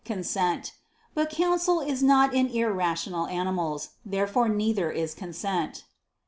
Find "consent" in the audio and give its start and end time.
0.03-0.73, 5.13-5.83